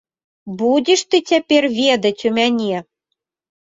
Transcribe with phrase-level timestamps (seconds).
[0.61, 2.77] Будзеш ты цяпер ведаць у мяне.